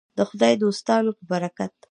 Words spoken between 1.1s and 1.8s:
په برکت.